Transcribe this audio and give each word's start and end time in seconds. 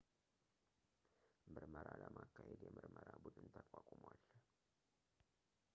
ምርመራ 1.53 1.87
ለማካሄድ 2.01 2.61
የምርመራ 2.67 3.07
ቡድን 3.23 3.47
ተቋቁሟል 3.57 4.19